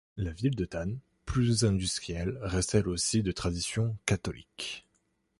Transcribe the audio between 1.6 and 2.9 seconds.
industrielle, reste elle